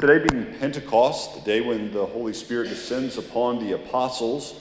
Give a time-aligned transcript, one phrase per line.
[0.00, 4.54] Today being Pentecost, the day when the Holy Spirit descends upon the apostles,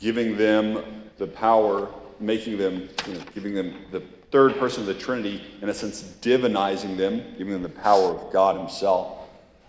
[0.00, 1.88] giving them the power,
[2.18, 4.00] making them, you know, giving them the
[4.32, 8.32] third person of the Trinity, in a sense, divinizing them, giving them the power of
[8.32, 9.18] God Himself.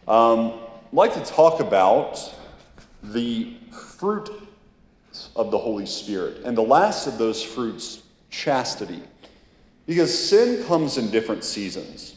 [0.07, 0.53] Um,
[0.87, 2.19] I'd like to talk about
[3.03, 4.31] the fruit
[5.35, 6.41] of the Holy Spirit.
[6.43, 8.01] And the last of those fruits,
[8.31, 9.03] chastity.
[9.85, 12.15] Because sin comes in different seasons.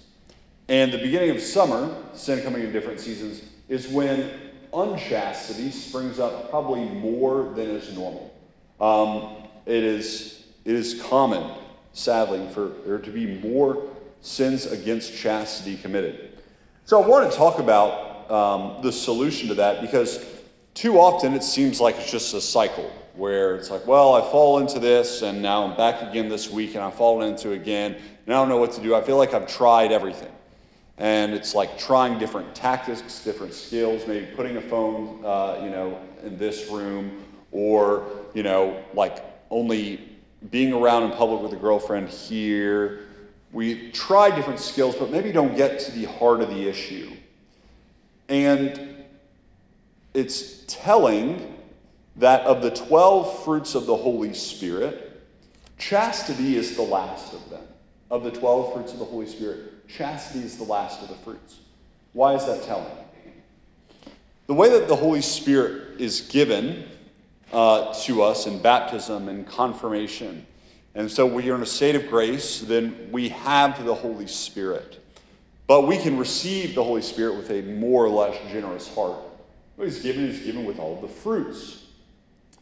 [0.68, 4.30] And the beginning of summer, sin coming in different seasons, is when
[4.72, 8.34] unchastity springs up probably more than is normal.
[8.80, 11.48] Um, it, is, it is common,
[11.93, 13.90] sadly, for there to be more
[14.22, 16.36] sins against chastity committed.
[16.85, 20.24] So I want to talk about um, the solution to that because
[20.74, 24.58] too often it seems like it's just a cycle where it's like, well, I fall
[24.58, 27.94] into this and now I'm back again this week and I fall into it again
[27.94, 28.94] and I don't know what to do.
[28.94, 30.32] I feel like I've tried everything.
[30.99, 36.00] And it's like trying different tactics, different skills, maybe putting a phone, uh, you know,
[36.22, 37.22] in this room,
[37.53, 40.00] or you know, like only
[40.50, 43.00] being around in public with a girlfriend here.
[43.53, 47.10] We try different skills, but maybe don't get to the heart of the issue.
[48.28, 49.05] And
[50.14, 51.55] it's telling
[52.16, 55.22] that of the 12 fruits of the Holy Spirit,
[55.78, 57.62] chastity is the last of them.
[58.10, 61.58] Of the 12 fruits of the Holy Spirit, chastity is the last of the fruits.
[62.12, 62.86] Why is that telling?
[64.46, 66.84] The way that the Holy Spirit is given
[67.52, 70.46] uh, to us in baptism and confirmation,
[70.94, 75.02] and so we are in a state of grace, then we have the Holy Spirit.
[75.66, 79.18] But we can receive the Holy Spirit with a more or less generous heart.
[79.74, 81.82] What He's given is given with all the fruits.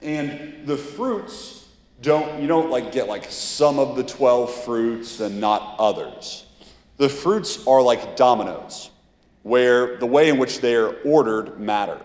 [0.01, 1.67] And the fruits
[2.01, 6.45] don't, you don't like get like some of the 12 fruits and not others.
[6.97, 8.91] The fruits are like dominoes,
[9.43, 12.01] where the way in which they are ordered matter.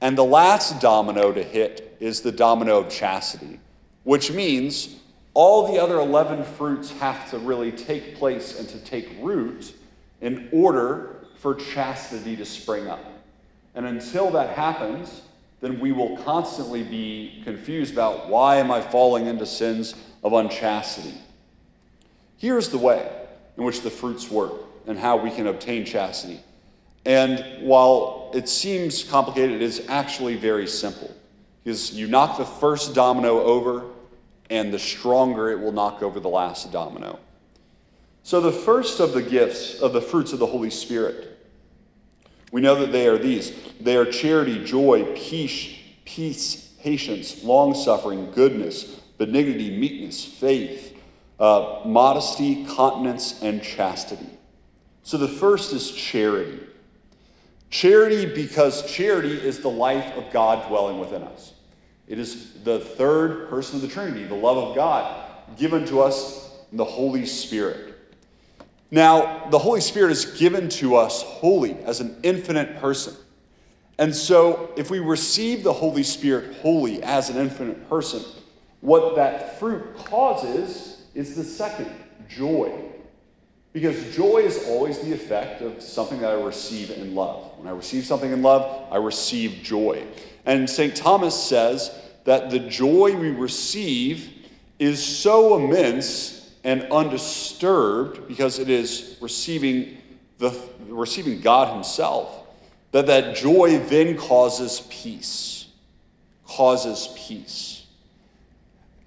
[0.00, 3.60] And the last domino to hit is the domino of chastity,
[4.04, 4.94] which means
[5.32, 9.72] all the other 11 fruits have to really take place and to take root
[10.20, 13.04] in order for chastity to spring up.
[13.74, 15.22] And until that happens,
[15.60, 21.14] then we will constantly be confused about why am I falling into sins of unchastity.
[22.38, 23.08] Here's the way
[23.60, 24.54] in which the fruits work
[24.86, 26.40] and how we can obtain chastity.
[27.04, 31.14] And while it seems complicated, it is actually very simple.
[31.62, 33.84] Because you knock the first domino over,
[34.48, 37.18] and the stronger it will knock over the last domino.
[38.22, 41.38] So, the first of the gifts of the fruits of the Holy Spirit,
[42.50, 48.32] we know that they are these they are charity, joy, peace, peace patience, long suffering,
[48.32, 48.84] goodness,
[49.18, 50.89] benignity, meekness, faith
[51.40, 54.28] uh, modesty, continence, and chastity.
[55.02, 56.60] So the first is charity.
[57.70, 61.54] Charity, because charity is the life of God dwelling within us.
[62.06, 66.50] It is the third person of the Trinity, the love of God, given to us
[66.70, 67.94] in the Holy Spirit.
[68.90, 73.14] Now, the Holy Spirit is given to us wholly as an infinite person.
[73.98, 78.22] And so, if we receive the Holy Spirit wholly as an infinite person,
[78.80, 81.90] what that fruit causes is the second
[82.28, 82.72] joy.
[83.72, 87.58] Because joy is always the effect of something that I receive in love.
[87.58, 90.04] When I receive something in love, I receive joy.
[90.44, 90.96] And St.
[90.96, 91.90] Thomas says
[92.24, 94.28] that the joy we receive
[94.78, 99.98] is so immense and undisturbed because it is receiving
[100.38, 102.34] the receiving God himself
[102.92, 105.66] that that joy then causes peace
[106.46, 107.79] causes peace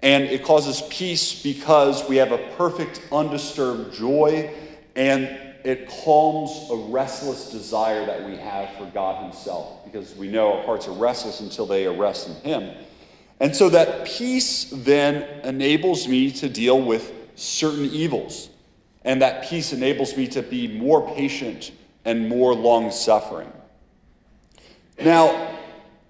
[0.04, 4.54] and it causes peace because we have a perfect, undisturbed joy,
[4.94, 5.24] and
[5.64, 10.62] it calms a restless desire that we have for God Himself, because we know our
[10.62, 12.76] hearts are restless until they rest in Him.
[13.40, 18.50] And so that peace then enables me to deal with certain evils.
[19.06, 21.72] And that peace enables me to be more patient
[22.04, 23.50] and more long suffering.
[25.00, 25.58] Now,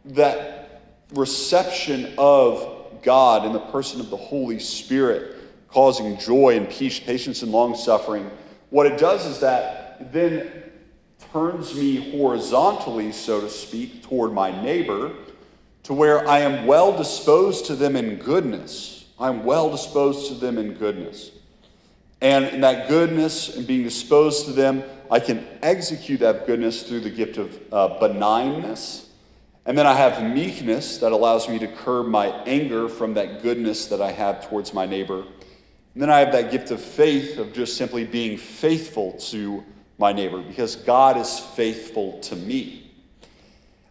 [0.07, 0.83] that
[1.15, 2.74] reception of
[3.05, 5.37] God in the person of the Holy Spirit,
[5.69, 8.31] causing joy and peace, patience and long suffering,
[8.71, 10.51] what it does is that then
[11.33, 15.13] turns me horizontally, so to speak, toward my neighbor,
[15.85, 19.05] to where I am well disposed to them in goodness.
[19.19, 21.31] I'm well disposed to them in goodness.
[22.21, 27.01] And in that goodness and being disposed to them, I can execute that goodness through
[27.01, 29.05] the gift of uh, benignness
[29.67, 33.87] and then I have meekness that allows me to curb my anger from that goodness
[33.87, 35.21] that I have towards my neighbor.
[35.21, 39.65] And then I have that gift of faith of just simply being faithful to
[39.97, 42.93] my neighbor because God is faithful to me.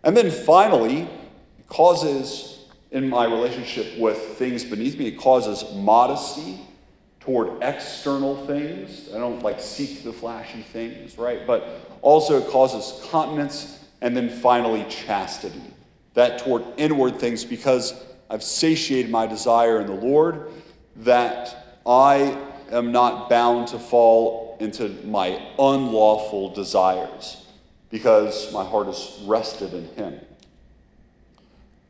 [0.03, 2.59] And then finally, it causes
[2.91, 6.59] in my relationship with things beneath me, it causes modesty
[7.21, 9.09] toward external things.
[9.11, 11.47] I don't like seek the flashy things, right?
[11.47, 11.67] But
[12.01, 15.63] also it causes continence and then finally chastity.
[16.13, 17.95] That toward inward things because
[18.29, 20.51] I've satiated my desire in the Lord
[20.97, 22.38] that I
[22.69, 27.44] am not bound to fall into my unlawful desires
[27.89, 30.19] because my heart is rested in Him.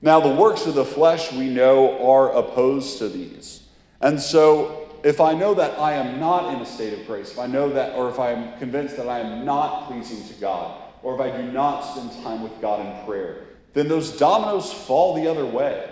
[0.01, 3.63] Now, the works of the flesh we know are opposed to these.
[4.01, 7.39] And so, if I know that I am not in a state of grace, if
[7.39, 10.82] I know that, or if I am convinced that I am not pleasing to God,
[11.03, 15.15] or if I do not spend time with God in prayer, then those dominoes fall
[15.15, 15.89] the other way.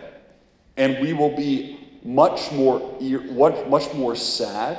[0.77, 4.77] And we will be much more, much more sad,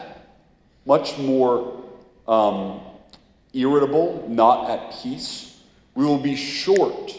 [0.86, 1.84] much more
[2.26, 2.80] um,
[3.52, 5.48] irritable, not at peace.
[5.94, 7.14] We will be short.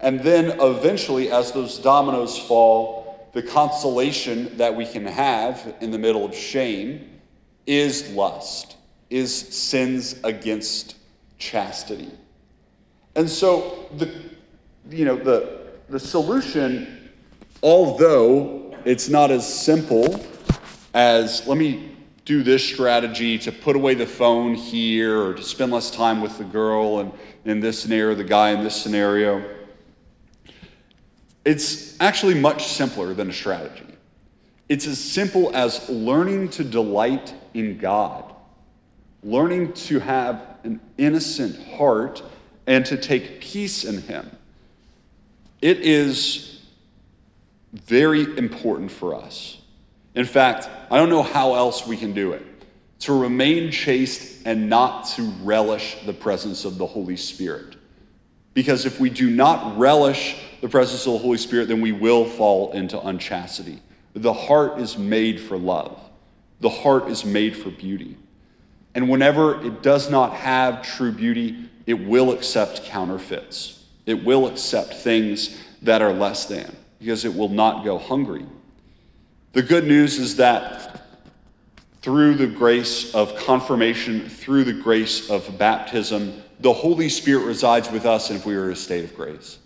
[0.00, 5.98] And then eventually, as those dominoes fall, the consolation that we can have in the
[5.98, 7.20] middle of shame
[7.66, 8.76] is lust,
[9.10, 10.96] is sins against
[11.38, 12.10] chastity.
[13.18, 14.08] And so the
[14.88, 17.10] you know the the solution,
[17.64, 20.24] although it's not as simple
[20.94, 25.72] as let me do this strategy to put away the phone here or to spend
[25.72, 27.12] less time with the girl and
[27.44, 29.44] in this scenario, the guy in this scenario.
[31.44, 33.96] It's actually much simpler than a strategy.
[34.68, 38.32] It's as simple as learning to delight in God,
[39.24, 42.22] learning to have an innocent heart
[42.68, 44.30] and to take peace in Him.
[45.62, 46.60] It is
[47.72, 49.58] very important for us.
[50.14, 52.44] In fact, I don't know how else we can do it.
[53.00, 57.74] To remain chaste and not to relish the presence of the Holy Spirit.
[58.52, 62.26] Because if we do not relish the presence of the Holy Spirit, then we will
[62.26, 63.80] fall into unchastity.
[64.12, 65.98] The heart is made for love,
[66.60, 68.18] the heart is made for beauty.
[68.94, 73.82] And whenever it does not have true beauty, it will accept counterfeits.
[74.06, 78.44] It will accept things that are less than because it will not go hungry.
[79.52, 81.02] The good news is that
[82.02, 88.06] through the grace of confirmation, through the grace of baptism, the Holy Spirit resides with
[88.06, 89.58] us if we are in a state of grace.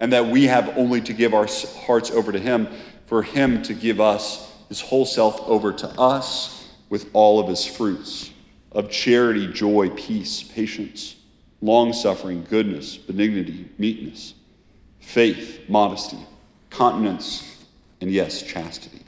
[0.00, 1.46] And that we have only to give our
[1.86, 2.68] hearts over to Him
[3.06, 7.64] for Him to give us His whole self over to us with all of His
[7.64, 8.30] fruits
[8.74, 11.16] of charity, joy, peace, patience,
[11.62, 14.34] long suffering, goodness, benignity, meekness,
[15.00, 16.18] faith, modesty,
[16.70, 17.42] continence,
[18.00, 19.00] and yes, chastity.